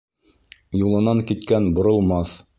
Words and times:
Юлынан 0.79 1.23
киткән 1.33 1.71
боролмаҫ. 1.79 2.35